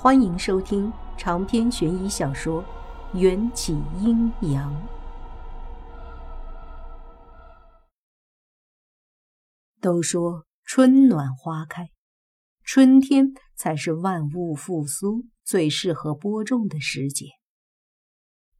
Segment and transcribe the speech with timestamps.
[0.00, 2.62] 欢迎收听长篇悬疑小说
[3.18, 4.72] 《缘起阴阳》。
[9.80, 11.90] 都说春暖花开，
[12.62, 17.26] 春天才是万物复苏最适合播种的时节。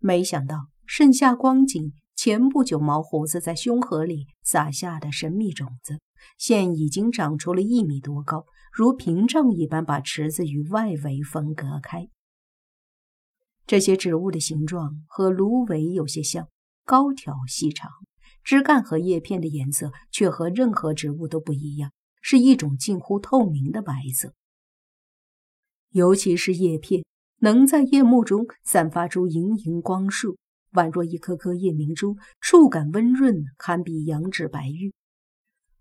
[0.01, 6.01] 没想到盛夏光景，前不久毛胡子在胸河里撒下的神秘种子，
[6.37, 8.45] 现已经长出了一米多高。
[8.73, 12.09] 如屏障一般把池子与外围分隔开。
[13.69, 16.49] 这些植物的形状和芦苇有些像，
[16.85, 17.89] 高挑细长，
[18.43, 24.35] 枝干和叶片的颜色却和任何植物都不一样，是一种近乎透明的白色。
[25.91, 27.05] 尤其是叶片，
[27.43, 30.37] 能在夜幕中散发出莹莹光束，
[30.79, 34.95] 宛若一颗颗夜明珠，触感温润，堪比羊脂白玉。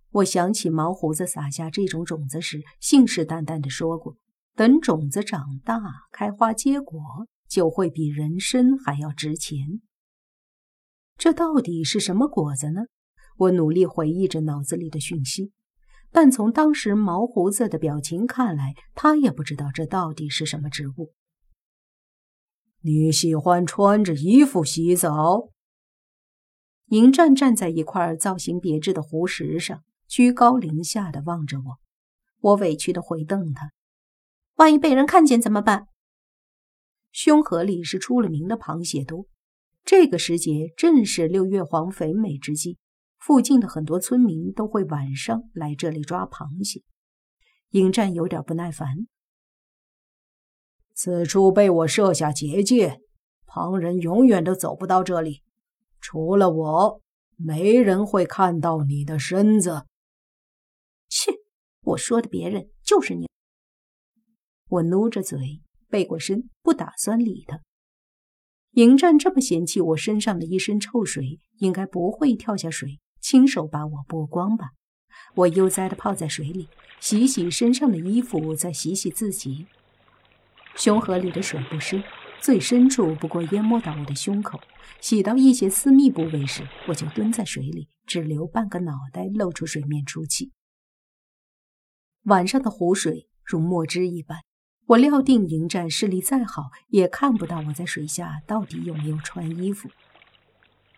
[0.09, 4.17] 我想起毛胡子撒下这种种子时，信誓旦旦地说过
[4.57, 5.79] ：“等种子长大、
[6.11, 6.99] 开花结果，
[7.47, 9.81] 就会比人参还要值钱。”
[11.15, 12.81] 这到底是什么果子呢？
[13.37, 15.51] 我努力回忆着脑子里的讯息，
[16.11, 21.13] 但从当时毛胡子的表情看来，他也不知道这到底是什么植物。
[22.87, 25.49] 你喜欢穿着衣服洗澡？
[26.85, 29.83] 迎战站在一块造型别致的湖石上。
[30.07, 31.79] 居高临下的望着我，
[32.39, 33.73] 我委屈的回瞪他
[34.55, 35.87] ：“万一被人看见怎么办？”
[37.11, 39.25] 凶河里是出了名的螃蟹多，
[39.83, 42.77] 这个时节正是六月黄肥美之际，
[43.17, 46.83] 附近的很多村民都会晚上来这里抓螃蟹。
[47.71, 49.07] 迎战有点不耐烦
[50.97, 52.99] ：“此处被我设下结界，
[53.45, 55.43] 旁人永远都走不到这里，
[56.01, 57.01] 除了我，
[57.35, 59.85] 没人会看到你的身子。”
[61.07, 61.33] 切！
[61.83, 63.27] 我说的别人就是你。
[64.69, 67.61] 我努着嘴，背过身，不打算理他。
[68.71, 74.71] 迎战这么嫌弃我身上的一身臭水，应该不会跳下水，亲手把我剥光吧？
[75.35, 76.67] 我悠哉的泡在水里，
[76.99, 79.67] 洗洗身上的衣服，再洗洗自己。
[80.77, 82.03] 胸河里的水不深，
[82.39, 84.61] 最深处不过淹没到我的胸口。
[85.01, 90.51] 洗到一些私密部位时，我就蹲在水里，只留半个脑袋露出水面出气。
[92.25, 94.41] 晚上的湖水如墨汁一般，
[94.85, 99.89] 我料定迎战视力再好也看不到我在水下到底有没有穿衣服。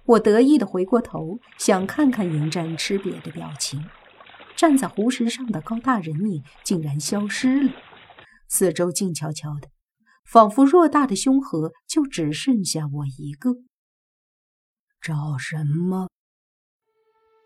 [0.05, 3.85] 我得意地回过头，想看看迎战吃瘪的表情。
[4.55, 7.71] 站在湖石上的高大人影竟然消失了，
[8.49, 9.69] 四周静悄悄的，
[10.25, 13.57] 仿佛偌大的凶河就只剩下我一个。
[14.99, 16.09] 找什么？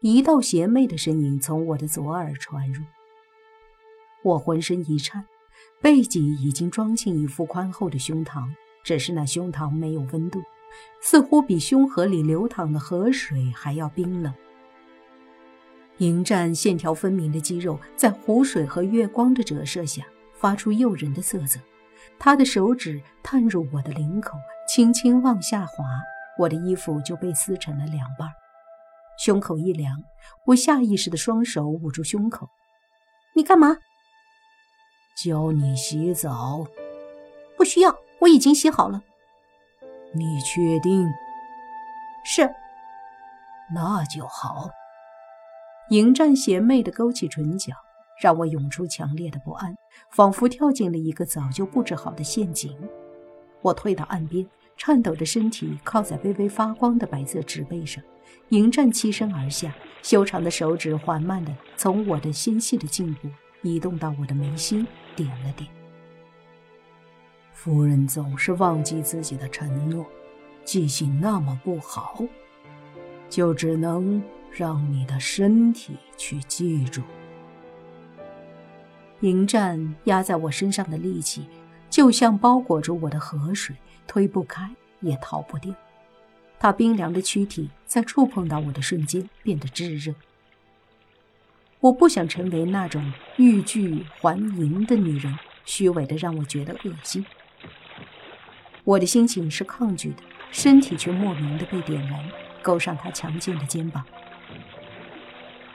[0.01, 2.83] 一道邪魅的声音从我的左耳传入。
[4.23, 5.25] 我浑身一颤，
[5.81, 8.49] 背脊已经装进一副宽厚的胸膛，
[8.83, 10.41] 只是那胸膛没有温度，
[11.01, 14.33] 似乎比胸河里流淌的河水还要冰冷。
[15.97, 20.03] 迎战线条分明的肌肉在湖水和月光的折射下
[20.43, 21.57] 发出诱人的色泽，
[22.19, 24.37] 他的手指探入我的领口，
[24.67, 25.85] 轻轻往下滑，
[26.37, 28.29] 我的衣服就被撕成了两半。
[29.17, 30.03] 胸口一凉，
[30.47, 32.49] 我下意识的双手捂住胸口
[33.33, 33.77] ：“你干嘛？”
[35.23, 36.67] 教你洗澡，
[37.55, 39.01] 不需要，我已经洗好了。
[40.13, 41.07] 你确定？
[42.25, 42.53] 是，
[43.73, 44.69] 那就好。
[45.89, 47.73] 迎战邪魅的勾起唇角，
[48.21, 49.75] 让我涌出强烈的不安，
[50.09, 52.77] 仿佛跳进了一个早就布置好的陷阱。
[53.61, 54.45] 我退到岸边，
[54.77, 58.03] 颤抖着身体靠在微微发光的白色植被上。
[58.49, 63.29] 迎战栖身而下，修长的手指缓慢地从我的纤细的颈部。
[63.61, 64.85] 移动到我的眉心，
[65.15, 65.69] 点了点。
[67.53, 70.05] 夫人总是忘记自己的承诺，
[70.65, 72.21] 记性那么不好，
[73.29, 77.01] 就只能让你的身体去记住。
[79.23, 81.47] 迎战压在我身上的力气，
[81.89, 83.73] 就像包裹住我的河水，
[84.05, 85.73] 推不开也逃不掉。
[86.59, 90.13] 他冰凉的躯体在触碰到我的瞬间变得炙热。
[91.79, 97.25] 我不想成为那种欲拒还迎的女人，虚伪的让我觉得恶心。
[98.83, 102.29] 我的心情是抗拒的，身体却莫名的被点燃，
[102.61, 104.03] 勾上他强健的肩膀。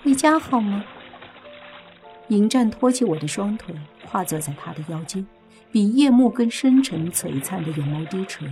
[0.03, 0.85] 回家好吗？
[2.29, 3.75] 迎战托起我的双腿，
[4.11, 5.27] 跨坐在他的腰间，
[5.73, 8.47] 比夜幕更深沉璀璨的眼眸低垂，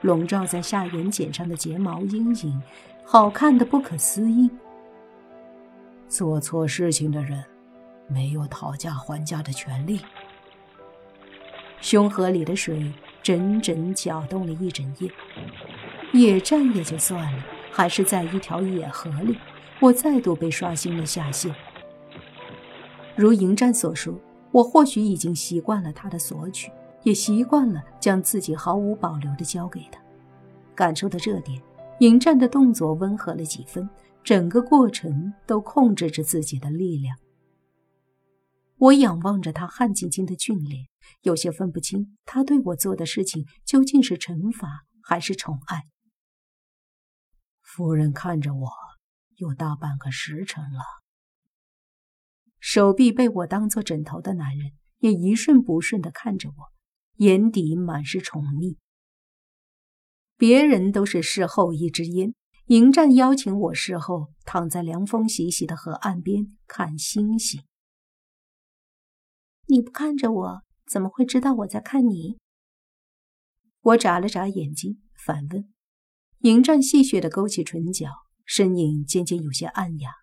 [0.00, 2.62] 笼罩在下眼睑上的睫毛阴影，
[3.04, 4.50] 好看的不可思议。
[6.08, 7.44] 做错事情的人，
[8.06, 10.00] 没有讨价还价的权利。
[11.80, 12.90] 胸河里的水
[13.22, 15.10] 整整搅动了一整夜。
[16.14, 19.36] 野战也就算了，还是在一条野河里，
[19.78, 21.54] 我再度被刷新了下限。
[23.18, 24.16] 如迎战所说，
[24.52, 26.70] 我或许已经习惯了他的索取，
[27.02, 30.00] 也习惯了将自己毫无保留地交给他。
[30.72, 31.60] 感受到这点，
[31.98, 33.90] 迎战的动作温和了几分，
[34.22, 37.18] 整个过程都控制着自己的力量。
[38.76, 40.86] 我仰望着他汗津津的俊脸，
[41.22, 45.82] 有些分不清他对我做的事情究竟是惩罚还是宠爱。
[47.62, 48.70] 夫人看着我，
[49.34, 51.07] 有大半个时辰了。
[52.60, 56.54] 手臂被我当做枕头的男人也一瞬不瞬地看着我，
[57.16, 58.76] 眼底满是宠溺。
[60.36, 62.34] 别人都是事后一支烟，
[62.66, 67.62] 迎战邀请我事后躺在凉风习习的河岸边看星星。
[69.66, 72.38] 你不看着我，怎么会知道我在看你？
[73.80, 75.72] 我眨了眨眼睛，反问。
[76.40, 78.06] 迎战戏谑的勾起唇角，
[78.44, 80.17] 身影渐渐有些暗哑。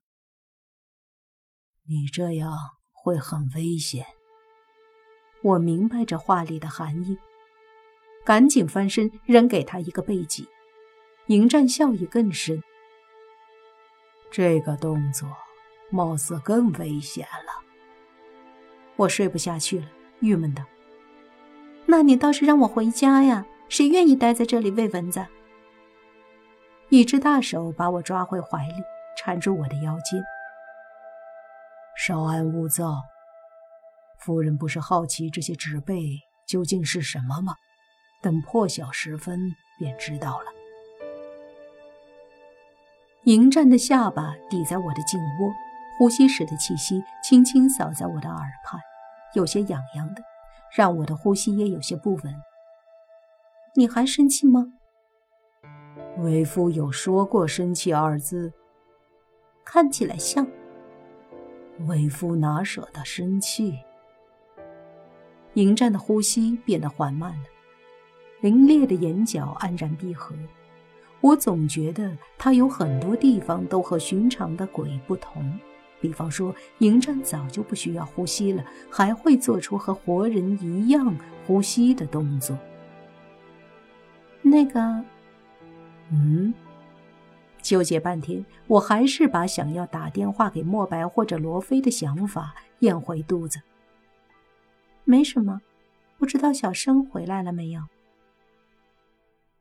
[1.87, 2.51] 你这样
[2.91, 4.05] 会很危险。
[5.43, 7.17] 我明白这话里的含义，
[8.23, 10.47] 赶紧翻身扔给他一个背脊。
[11.27, 12.61] 迎战笑意更深。
[14.31, 15.27] 这个动作
[15.91, 17.63] 貌似更危险了。
[18.95, 19.87] 我睡不下去了，
[20.19, 20.63] 郁闷道
[21.85, 23.45] ：“那你倒是让我回家呀！
[23.69, 25.25] 谁愿意待在这里喂蚊子？”
[26.89, 28.73] 一只大手把我抓回怀里，
[29.17, 30.23] 缠住我的腰间。
[32.07, 33.02] 稍安勿躁，
[34.19, 37.56] 夫人不是好奇这些植被究竟是什么吗？
[38.22, 39.40] 等破晓时分
[39.80, 40.46] 便知道了。
[43.24, 45.52] 迎战的下巴抵在我的颈窝，
[45.98, 48.80] 呼吸时的气息轻轻扫在我的耳畔，
[49.34, 50.22] 有些痒痒的，
[50.75, 52.36] 让我的呼吸也有些不稳。
[53.74, 54.63] 你还生气吗？
[56.19, 58.54] 为夫有说过“生气”二字，
[59.66, 60.48] 看起来像。
[61.88, 63.77] 为夫哪舍得生气？
[65.56, 67.45] 迎战的呼吸变得缓慢了，
[68.42, 70.36] 凌冽的眼角安然闭合。
[71.22, 75.57] 我总觉得他有很多地方都和寻常的鬼不同，
[76.00, 81.16] 比方说，迎战早就不需要呼吸了，还会做出和活人一样
[81.48, 82.57] 呼吸的动作。
[84.42, 85.04] 那个。
[86.12, 86.54] 嗯，
[87.65, 93.59] 纠结半天，我还是把想要打电话给莫白或者罗非的想法咽回肚子。
[95.03, 95.62] 没什么，
[96.19, 97.81] 不知道小生回来了没有？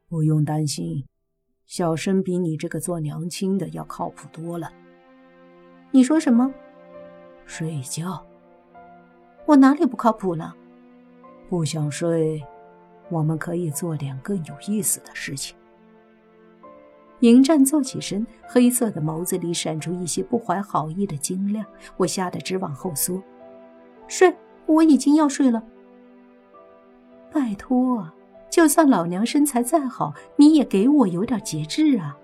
[0.06, 1.06] 不用担心，
[1.64, 4.70] 小生比你这个做娘亲的要靠谱多了。
[5.90, 6.52] 你说什么？
[7.46, 8.22] 睡觉？
[9.46, 10.54] 我哪里不靠谱了？
[11.48, 12.44] 不想睡，
[13.08, 15.56] 我们可以做点更有意思的事情。
[17.24, 21.64] 迎战坐起身，黑色的眸子里闪出一些不怀好意的晶亮，
[21.96, 23.22] 我吓得直往后缩。
[24.06, 24.36] 睡，
[24.66, 25.62] 我已经要睡了。
[27.32, 28.06] 拜托，
[28.50, 32.14] 就算老娘身材再好，你也给我有点节制啊！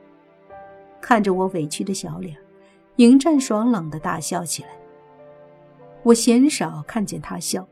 [1.00, 2.36] 看着我委屈的小脸，
[2.96, 4.68] 迎战爽朗的大笑起来。
[6.02, 7.66] 我鲜少看见他笑，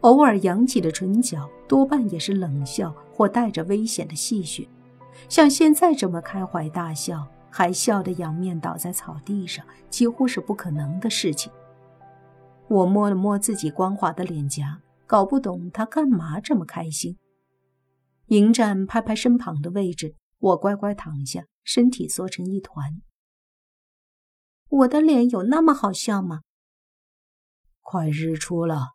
[0.00, 4.66] 偶尔扬起的唇角多半也是冷笑或带着危险的戏谑。
[5.28, 11.52] 像现在这么开怀大笑，还笑得仰面倒在草地上，几乎是不可能的事情。
[12.68, 17.18] 我摸了摸自己光滑的脸颊，搞不懂他干嘛这么开心。
[18.28, 23.02] 迎战拍拍身旁的位置，我乖乖躺下，身体缩成一团。
[24.68, 26.40] 我的脸有那么好笑吗？
[27.82, 28.94] 快日出了，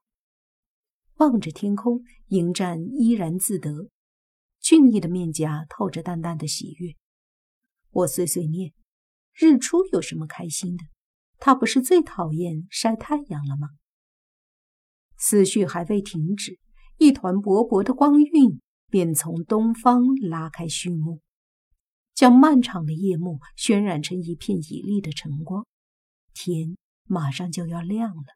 [1.17, 3.87] 望着天空，迎战依然自得。
[4.69, 6.93] 俊逸的面颊透着淡淡的喜悦。
[7.89, 8.71] 我碎碎念
[9.33, 10.85] ：“日出有什么开心的？
[11.39, 13.69] 他不是最讨厌晒太阳了吗？”
[15.17, 16.59] 思绪还未停止，
[16.99, 18.61] 一团薄薄的光晕
[18.91, 21.19] 便从东方拉开序幕，
[22.13, 25.65] 将漫长的夜幕渲染成一片绮丽的晨光。
[26.35, 28.35] 天马上就要亮了，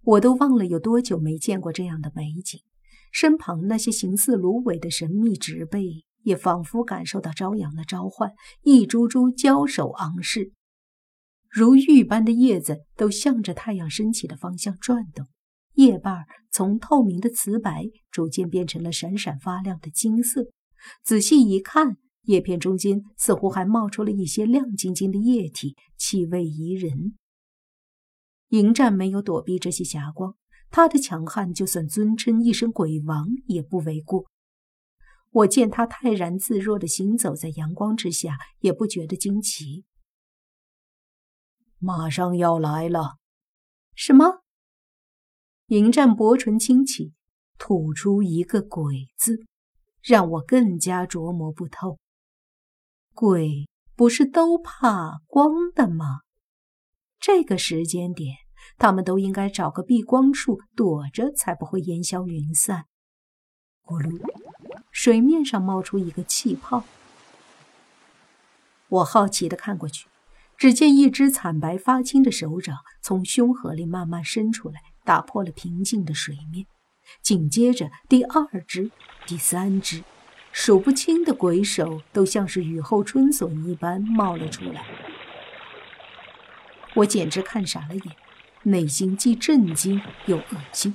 [0.00, 2.60] 我都忘了有多久没见过这样的美景。
[3.14, 8.32] 身旁那些形似芦苇的神秘植被，也仿佛感受到朝阳的召唤，
[8.64, 10.50] 一株株交手昂视，
[11.48, 15.28] 如玉般的叶子都向着太阳升起的方向转动，
[15.74, 20.48] 叶瓣从透明的瓷白逐渐变成了闪闪发亮的金色。
[21.04, 27.14] 仔细一看，叶片中间似乎还冒出了一些亮晶晶的液体，气味宜人。
[28.48, 30.34] 迎战没有躲避这些霞光。
[30.74, 34.26] 他的强悍，就算尊称一声鬼王也不为过。
[35.30, 39.84] 我见他泰然自若地行走在阳光之下，也不觉得惊奇。
[41.78, 43.18] 马上要来了，
[43.94, 44.42] 什么？
[45.66, 47.12] 迎战薄唇轻启，
[47.56, 49.46] 吐出一个“鬼”字，
[50.02, 52.00] 让我更加琢磨不透。
[53.12, 56.22] 鬼不是都怕光的吗？
[57.20, 58.43] 这个时间点。
[58.78, 62.86] 他们都应该找个避光处躲着，才不会烟消云散。
[63.84, 64.20] 咕噜，
[64.90, 66.84] 水面上冒出一个气泡。
[68.88, 70.06] 我好奇地看过去，
[70.56, 76.66] 只见一只惨白发青的手掌从胸河里慢慢伸出来，打破了平静的水面。
[77.20, 78.90] 紧接着，第二只、
[79.26, 80.02] 第三只，
[80.52, 84.86] 数不清的鬼手都像是雨后春笋一般冒了出来。
[86.94, 88.16] 我简直看傻了眼。
[88.64, 90.94] 内心既震惊又恶心。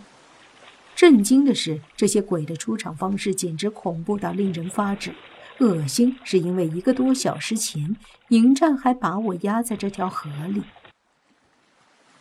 [0.95, 5.11] 震惊的是，这些鬼的出场方式简直恐怖到令人发指；
[5.59, 7.95] 恶心是因为一个多小时前，
[8.29, 10.61] 迎战还把我压在这条河里。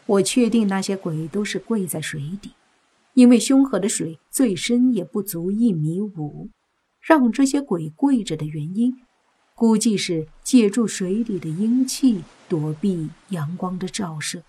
[0.07, 2.53] 我确定那些鬼都是跪在水底，
[3.15, 6.51] 因为凶河的水最深也不足一米五。
[7.01, 9.01] 让这些鬼跪着的原因，
[9.55, 14.43] 估计是借助水里的阴气躲避阳光的照射。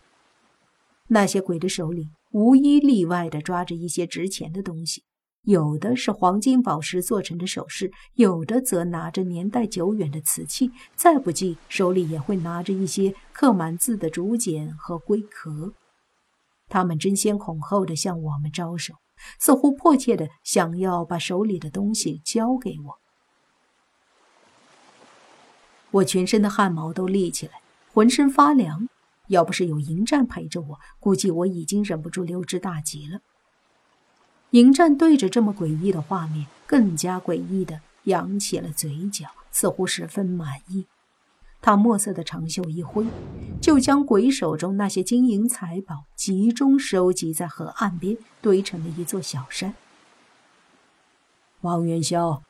[1.09, 5.03] 那些鬼的手里无一例外地抓着一些值钱的东西，
[5.43, 15.73] 有的是黄金宝石做成的首饰，有的则拿着年代久远的瓷器，再不济手里也会拿着一些刻满字的竹简和龟壳。
[16.67, 18.93] 他们争先恐后地向我们招手，
[19.39, 22.99] 似乎迫切地想要把手里的东西交给我。
[25.89, 27.53] 我全身的汗毛都立起来，
[27.91, 28.87] 浑身发凉。
[29.29, 33.21] 要不是有迎战陪着我，估计我已经忍不住溜之大吉了。
[34.51, 40.85] 迎战对着这么诡异的画面，更加诡异的扬起了嘴角，似乎十分满意。
[41.61, 43.05] 他墨色的长袖一挥，
[43.61, 49.75] 就将鬼手中那些金银财宝集中收集在河岸边，堆成了一座小山。
[51.61, 52.41] 王元宵，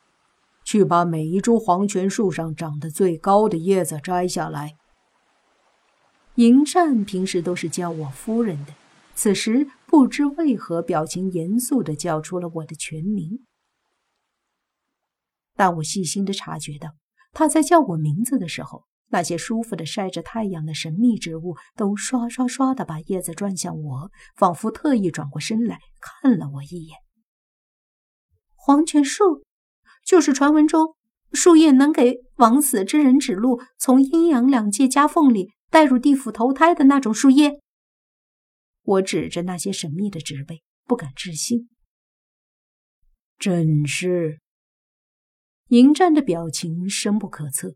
[0.63, 4.75] 去把每一株黄泉树上长得最高的叶子摘下来。
[6.39, 8.73] 迎战平时都是叫我夫人的，
[9.13, 13.45] 此时不知为何表情严肃的叫出了我的全名。
[15.57, 16.91] 但我细心的察觉到，
[17.33, 26.99] 他在叫我名字的时候，那些舒服的晒着太阳的神秘植物都刷刷刷的把叶子转向我，仿佛特意转过身来看了我一眼。
[28.55, 29.43] 黄泉树，
[30.05, 30.95] 就是传闻中
[31.33, 35.51] 树叶能给枉死之人指路，从阴阳两界夹缝里。
[35.69, 37.59] 带入地府投胎的那种树叶，
[38.83, 41.69] 我指着那些神秘的植被，不敢置信。
[43.37, 44.39] 真是。
[45.67, 47.75] 迎战的表情深不可测。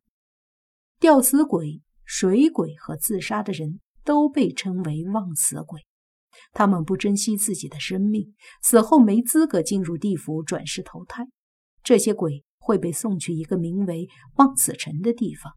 [0.99, 5.85] 吊死鬼、水鬼和自杀的人都被称为忘死鬼，
[6.53, 11.27] 他们不珍惜自己的生命，死后没资格进入地府转世投胎。
[11.83, 14.07] 这些鬼会被送去一个名为
[14.37, 15.53] 忘死城的地方。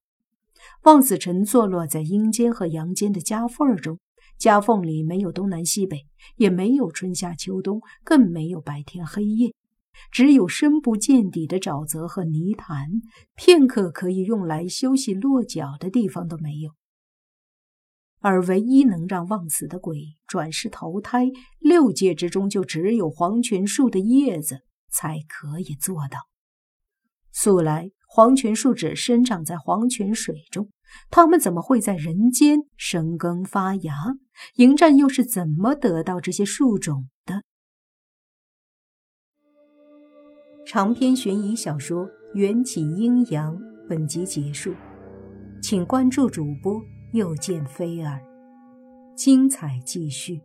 [0.84, 3.98] 望子城坐落在阴间和阳间的夹缝中，
[4.38, 6.06] 夹缝里没有东南西北，
[6.36, 9.54] 也没有春夏秋冬，更没有白天黑夜，
[10.10, 12.88] 只有深不见底的沼泽和泥潭，
[13.34, 16.70] 片刻可以用来休息落脚的地方都没有。
[18.20, 26.18] 而唯一能让望死的鬼转世投胎，六界之中就只有黄泉树的叶子才可以做到。
[27.32, 27.95] 素来。
[28.06, 30.70] 黄泉树只生长在黄泉水中，
[31.10, 33.94] 它们怎么会在人间生根发芽？
[34.54, 37.42] 迎战又是怎么得到这些树种的？
[40.64, 43.54] 长篇悬疑小说《缘起阴阳》
[43.88, 44.74] 本集结束，
[45.60, 46.80] 请关注主播，
[47.12, 48.20] 又见菲儿，
[49.14, 50.40] 精彩继续。